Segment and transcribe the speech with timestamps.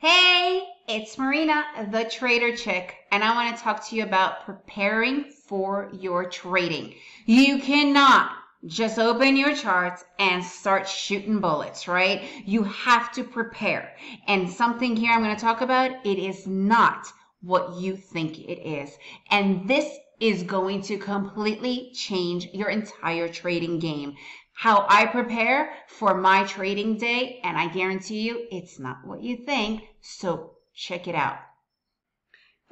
[0.00, 5.24] Hey, it's Marina, the Trader Chick, and I want to talk to you about preparing
[5.24, 6.94] for your trading.
[7.26, 8.30] You cannot
[8.64, 12.22] just open your charts and start shooting bullets, right?
[12.46, 13.92] You have to prepare.
[14.28, 17.08] And something here I'm going to talk about, it is not
[17.40, 18.96] what you think it is.
[19.32, 24.14] And this is going to completely change your entire trading game
[24.58, 29.44] how I prepare for my trading day, and I guarantee you it's not what you
[29.46, 29.84] think.
[30.00, 31.36] So check it out.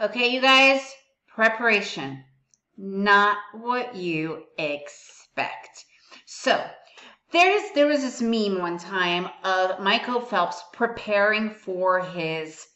[0.01, 0.81] Okay, you guys,
[1.29, 2.25] preparation,
[2.77, 5.85] not what you expect.
[6.25, 6.61] So
[7.31, 12.67] there's there was this meme one time of Michael Phelps preparing for his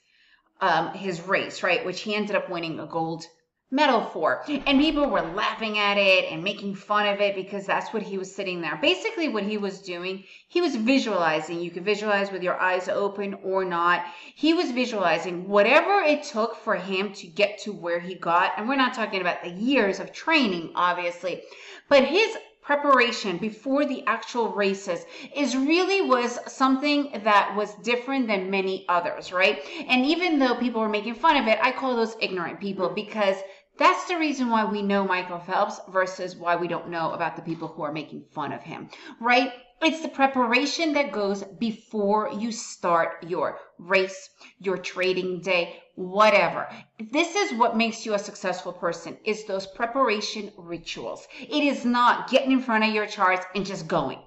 [0.60, 3.24] um, his race, right, which he ended up winning a gold
[3.70, 4.42] medal for.
[4.48, 8.19] And people were laughing at it and making fun of it because that's what he
[8.19, 8.77] was sitting there.
[8.80, 11.60] Basically, what he was doing, he was visualizing.
[11.60, 14.05] You could visualize with your eyes open or not.
[14.34, 18.52] He was visualizing whatever it took for him to get to where he got.
[18.57, 21.43] And we're not talking about the years of training, obviously,
[21.88, 22.37] but his
[22.71, 25.04] preparation before the actual races
[25.35, 29.59] is really was something that was different than many others, right?
[29.88, 33.35] And even though people were making fun of it, I call those ignorant people because
[33.80, 37.42] that's the reason why we know Michael Phelps versus why we don't know about the
[37.42, 39.52] people who are making fun of him, right?
[39.80, 44.28] It's the preparation that goes before you start your race,
[44.59, 46.68] your trading day, whatever.
[47.10, 51.26] This is what makes you a successful person is those preparation rituals.
[51.40, 54.18] It is not getting in front of your charts and just going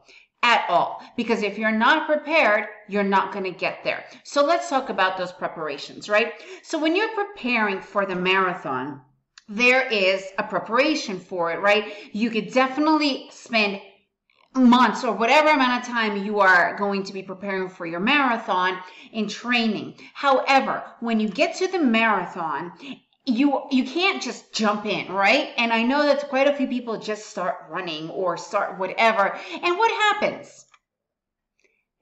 [0.42, 1.00] at all.
[1.16, 4.04] Because if you're not prepared, you're not going to get there.
[4.24, 6.34] So let's talk about those preparations, right?
[6.64, 9.02] So when you're preparing for the marathon,
[9.50, 11.94] there is a preparation for it, right?
[12.14, 13.82] You could definitely spend
[14.56, 18.80] months or whatever amount of time you are going to be preparing for your marathon
[19.12, 19.96] in training.
[20.14, 22.72] However, when you get to the marathon,
[23.26, 25.52] you you can't just jump in, right?
[25.58, 29.38] And I know that quite a few people just start running or start whatever.
[29.64, 30.66] And what happens?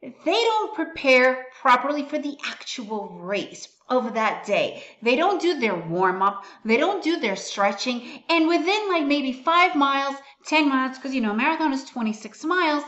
[0.02, 4.82] They don't prepare properly for the actual race, of that day.
[5.02, 9.34] They don't do their warm up, they don't do their stretching, and within like maybe
[9.34, 12.86] five miles, 10 miles, because you know, marathon is 26 miles,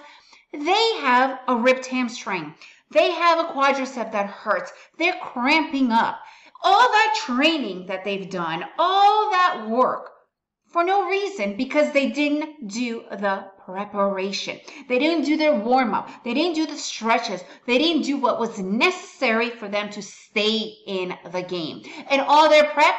[0.54, 2.56] they have a ripped hamstring.
[2.92, 4.72] They have a quadricep that hurts.
[4.98, 6.20] They're cramping up.
[6.64, 10.10] All that training that they've done, all that work
[10.68, 14.60] for no reason because they didn't do the preparation.
[14.88, 16.10] They didn't do their warm up.
[16.24, 17.44] They didn't do the stretches.
[17.66, 21.84] They didn't do what was necessary for them to stay in the game.
[22.10, 22.96] And all their prep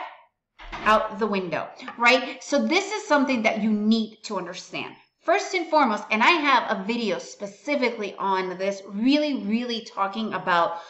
[0.85, 2.43] out the window, right?
[2.43, 4.95] So this is something that you need to understand.
[5.23, 10.81] First and foremost, and I have a video specifically on this, really, really talking about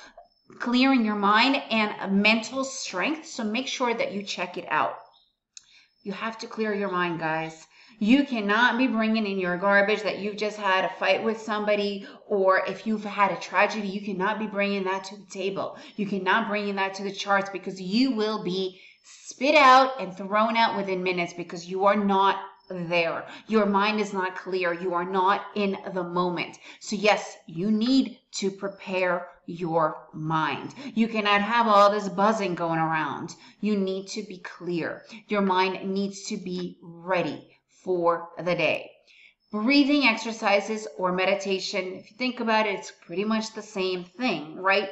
[0.59, 3.27] clearing your mind and mental strength.
[3.27, 4.97] So make sure that you check it out.
[6.03, 7.67] You have to clear your mind, guys.
[8.05, 12.07] You cannot be bringing in your garbage that you've just had a fight with somebody,
[12.27, 15.79] or if you've had a tragedy, you cannot be bringing that to the table.
[15.97, 20.55] You cannot bring that to the charts because you will be spit out and thrown
[20.55, 23.27] out within minutes because you are not there.
[23.47, 24.75] Your mind is not clear.
[24.75, 26.59] You are not in the moment.
[26.81, 30.75] So yes, you need to prepare your mind.
[30.95, 33.35] You cannot have all this buzzing going around.
[33.63, 35.05] You need to be clear.
[35.29, 37.54] Your mind needs to be ready
[37.85, 38.91] for the day.
[39.53, 44.57] Breathing exercises or meditation, if you think about it, it's pretty much the same thing,
[44.57, 44.91] right?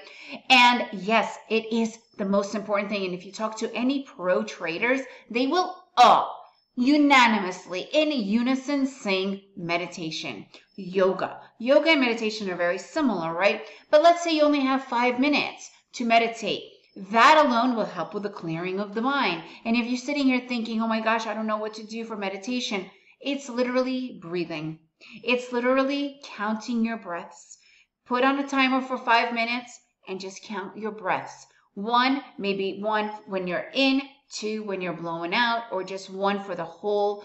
[0.49, 3.05] And yes, it is the most important thing.
[3.05, 6.39] And if you talk to any pro traders, they will all
[6.77, 11.41] unanimously in unison saying meditation, yoga.
[11.59, 13.67] Yoga and meditation are very similar, right?
[13.91, 16.63] But let's say you only have five minutes to meditate.
[16.95, 19.45] That alone will help with the clearing of the mind.
[19.65, 22.05] And if you're sitting here thinking, oh my gosh, I don't know what to do
[22.05, 24.79] for meditation, it's literally breathing.
[25.25, 27.59] It's literally counting your breaths.
[28.07, 31.47] Put on a timer for five minutes and just count your breaths.
[31.75, 36.55] One, maybe one when you're in, two when you're blowing out, or just one for
[36.55, 37.25] the whole,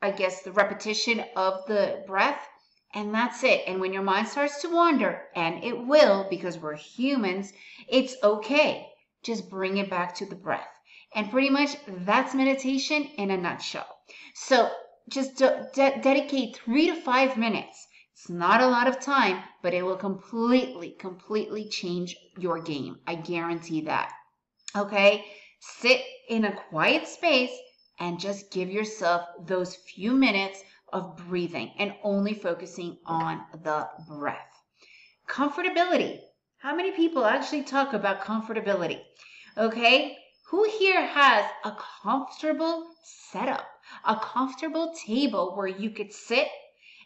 [0.00, 2.46] I guess, the repetition of the breath.
[2.94, 3.64] And that's it.
[3.66, 7.52] And when your mind starts to wander, and it will because we're humans,
[7.88, 8.88] it's okay.
[9.22, 10.68] Just bring it back to the breath.
[11.14, 13.88] And pretty much that's meditation in a nutshell.
[14.34, 14.70] So
[15.08, 17.86] just de- de- dedicate three to five minutes.
[18.12, 22.98] It's not a lot of time, but it will completely, completely change your game.
[23.06, 24.12] I guarantee that.
[24.74, 25.26] Okay?
[25.60, 27.56] Sit in a quiet space
[27.98, 30.62] and just give yourself those few minutes
[30.92, 34.48] of breathing and only focusing on the breath.
[35.28, 36.20] Comfortability.
[36.58, 39.00] How many people actually talk about comfortability?
[39.56, 40.16] Okay,
[40.48, 43.66] who here has a comfortable setup,
[44.04, 46.48] a comfortable table where you could sit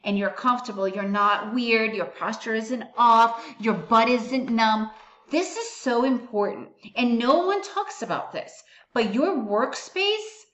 [0.04, 4.90] and you're comfortable, you're not weird, your posture isn't off, your butt isn't numb.
[5.30, 8.62] This is so important, and no one talks about this,
[8.92, 10.44] but your workspace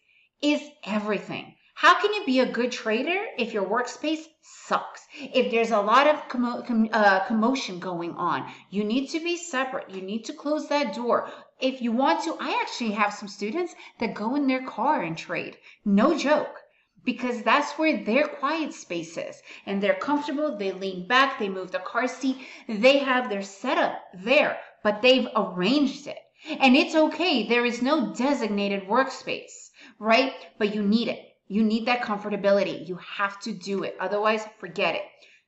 [0.43, 1.55] is everything.
[1.81, 5.07] How can you be a good trader if your workspace sucks?
[5.13, 9.37] If there's a lot of commo- com- uh, commotion going on, you need to be
[9.37, 9.91] separate.
[9.91, 11.29] You need to close that door.
[11.61, 15.19] If you want to, I actually have some students that go in their car and
[15.19, 15.59] trade.
[15.85, 16.63] No joke.
[17.05, 19.43] Because that's where their quiet space is.
[19.67, 20.57] And they're comfortable.
[20.57, 21.39] They lean back.
[21.39, 22.39] They move the car seat.
[22.67, 26.21] They have their setup there, but they've arranged it.
[26.59, 27.47] And it's okay.
[27.47, 29.69] There is no designated workspace,
[29.99, 30.33] right?
[30.57, 31.36] But you need it.
[31.49, 32.89] You need that comfortability.
[32.89, 33.97] You have to do it.
[34.01, 35.03] Otherwise, forget it.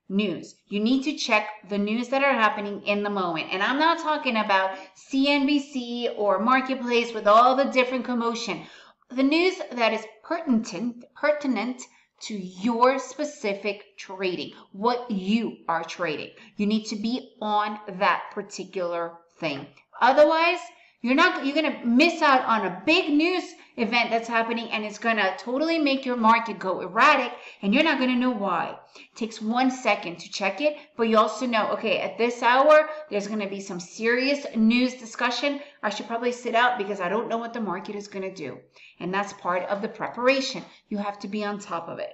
[0.08, 0.54] News.
[0.68, 3.48] You need to check the news that are happening in the moment.
[3.52, 4.78] And I'm not talking about
[5.12, 8.64] CNBC or Marketplace with all the different commotion.
[9.10, 11.82] The news that is pertinent, pertinent
[12.22, 16.30] to your specific trading, what you are trading.
[16.56, 19.66] You need to be on that particular thing.
[20.00, 20.60] Otherwise,
[21.00, 24.84] you're not you're going to miss out on a big news event that's happening and
[24.84, 28.32] it's going to totally make your market go erratic and you're not going to know
[28.32, 28.76] why.
[28.96, 32.88] It takes 1 second to check it, but you also know, okay, at this hour
[33.10, 35.60] there's going to be some serious news discussion.
[35.84, 38.34] I should probably sit out because I don't know what the market is going to
[38.34, 38.58] do.
[38.98, 40.64] And that's part of the preparation.
[40.88, 42.12] You have to be on top of it.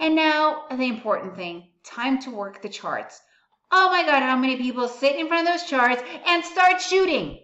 [0.00, 3.22] And now the important thing, time to work the charts.
[3.70, 7.38] Oh my god, how many people sit in front of those charts and start shooting?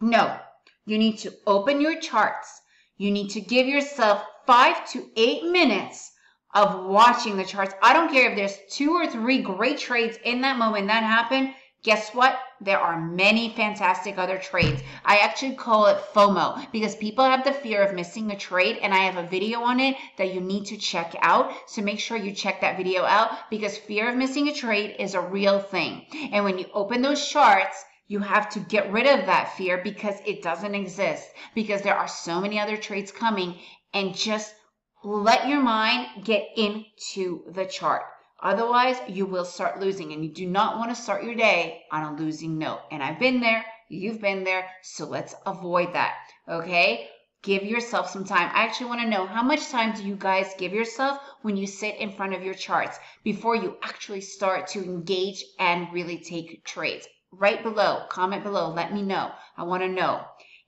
[0.00, 0.38] No,
[0.86, 2.60] you need to open your charts.
[2.96, 6.12] You need to give yourself five to eight minutes
[6.54, 7.74] of watching the charts.
[7.82, 11.54] I don't care if there's two or three great trades in that moment that happen.
[11.82, 12.38] Guess what?
[12.60, 14.82] There are many fantastic other trades.
[15.04, 18.94] I actually call it FOMO because people have the fear of missing a trade, and
[18.94, 21.52] I have a video on it that you need to check out.
[21.66, 25.14] So make sure you check that video out because fear of missing a trade is
[25.14, 26.06] a real thing.
[26.32, 30.16] And when you open those charts, you have to get rid of that fear because
[30.26, 33.58] it doesn't exist, because there are so many other trades coming,
[33.92, 34.54] and just
[35.02, 38.02] let your mind get into the chart.
[38.42, 42.02] Otherwise, you will start losing, and you do not want to start your day on
[42.02, 42.80] a losing note.
[42.90, 46.14] And I've been there, you've been there, so let's avoid that.
[46.48, 47.08] Okay?
[47.42, 48.50] Give yourself some time.
[48.54, 51.66] I actually want to know how much time do you guys give yourself when you
[51.66, 56.64] sit in front of your charts before you actually start to engage and really take
[56.64, 57.06] trades?
[57.38, 59.32] Write below, comment below, let me know.
[59.56, 60.24] I want to know.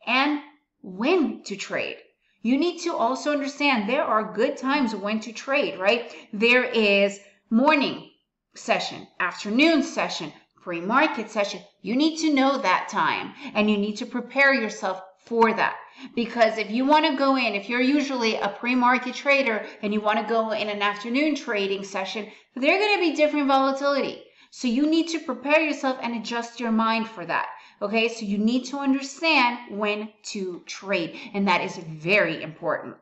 [0.06, 0.40] And
[0.82, 1.96] when to trade.
[2.42, 6.14] You need to also understand there are good times when to trade, right?
[6.32, 7.18] There is
[7.50, 8.10] morning
[8.54, 10.32] session, afternoon session,
[10.62, 11.60] pre market session.
[11.82, 15.76] You need to know that time and you need to prepare yourself for that.
[16.14, 19.92] Because if you want to go in, if you're usually a pre market trader and
[19.92, 24.22] you want to go in an afternoon trading session, they're going to be different volatility.
[24.50, 27.48] So you need to prepare yourself and adjust your mind for that.
[27.82, 32.96] Okay, so you need to understand when to trade, and that is very important.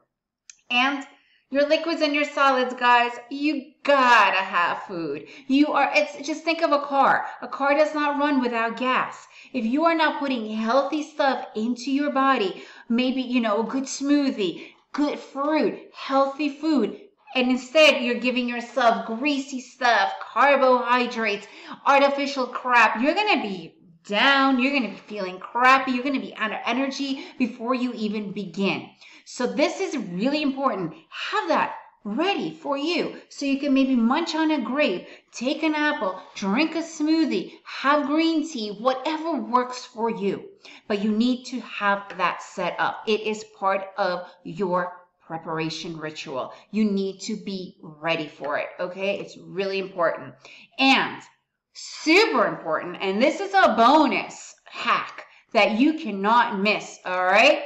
[0.71, 1.07] And
[1.51, 5.29] your liquids and your solids, guys, you gotta have food.
[5.47, 7.27] You are, it's just think of a car.
[7.43, 9.29] A car does not run without gas.
[9.53, 13.85] If you are not putting healthy stuff into your body, maybe, you know, a good
[13.85, 17.01] smoothie, good fruit, healthy food,
[17.35, 21.47] and instead you're giving yourself greasy stuff, carbohydrates,
[21.85, 23.75] artificial crap, you're going to be
[24.07, 24.61] down.
[24.61, 25.93] You're going to be feeling crappy.
[25.93, 28.89] You're going to be out of energy before you even begin.
[29.25, 30.95] So this is really important.
[31.09, 31.75] Have that
[32.05, 36.75] ready for you so you can maybe munch on a grape, take an apple, drink
[36.75, 40.45] a smoothie, have green tea, whatever works for you.
[40.87, 43.05] But you need to have that set up.
[43.07, 46.53] It is part of your preparation ritual.
[46.71, 48.69] You need to be ready for it.
[48.81, 49.19] Okay.
[49.19, 50.35] It's really important.
[50.79, 51.23] And
[51.75, 56.99] super important, and this is a bonus hack that you cannot miss.
[57.05, 57.65] All right.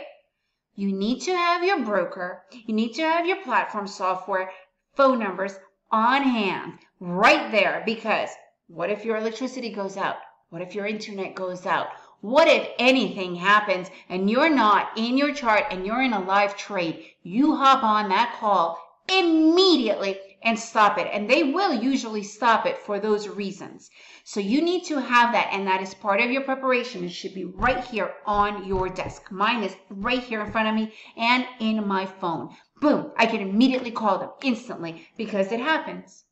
[0.74, 4.50] You need to have your broker, you need to have your platform software,
[4.94, 5.58] phone numbers
[5.90, 8.28] on hand right there because
[8.68, 10.16] what if your electricity goes out?
[10.50, 11.88] What if your internet goes out?
[12.20, 16.56] What if anything happens and you're not in your chart and you're in a live
[16.56, 17.04] trade?
[17.22, 18.76] You hop on that call
[19.08, 21.08] immediately and stop it.
[21.12, 23.90] And they will usually stop it for those reasons.
[24.25, 25.50] So you need to have that.
[25.52, 27.04] And that is part of your preparation.
[27.04, 29.30] It should be right here on your desk.
[29.30, 32.54] Mine is right here in front of me and in my phone.
[32.80, 33.12] Boom.
[33.16, 36.25] I can immediately call them instantly because it happens.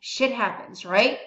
[0.00, 1.18] Shit happens, right?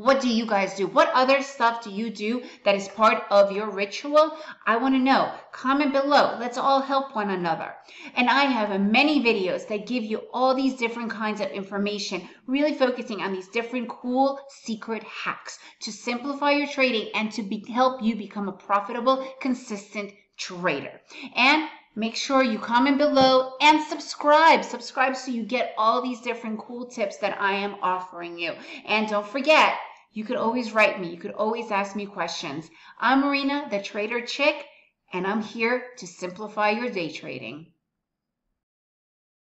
[0.00, 0.86] What do you guys do?
[0.86, 4.34] What other stuff do you do that is part of your ritual?
[4.66, 5.30] I want to know.
[5.52, 6.38] Comment below.
[6.40, 7.74] Let's all help one another.
[8.14, 12.72] And I have many videos that give you all these different kinds of information, really
[12.72, 18.02] focusing on these different cool secret hacks to simplify your trading and to be, help
[18.02, 20.98] you become a profitable, consistent trader.
[21.36, 24.64] And Make sure you comment below and subscribe.
[24.64, 28.54] Subscribe so you get all these different cool tips that I am offering you.
[28.86, 29.74] And don't forget,
[30.12, 31.10] you could always write me.
[31.10, 32.68] You could always ask me questions.
[32.98, 34.66] I'm Marina, the Trader Chick,
[35.12, 37.72] and I'm here to simplify your day trading.